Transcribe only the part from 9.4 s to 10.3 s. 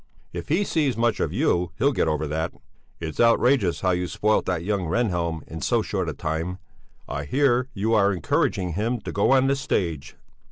the stage."